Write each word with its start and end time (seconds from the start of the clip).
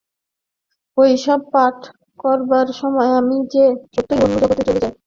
ঐ 0.97 1.03
সব 1.25 1.39
পাঠ 1.53 1.77
করবার 2.19 2.67
সময় 2.79 3.11
আমি 3.19 3.37
যেন 3.51 3.73
সত্যই 3.93 4.19
অন্য 4.23 4.35
জগতে 4.41 4.63
চলে 4.67 4.79
যাই। 4.83 4.93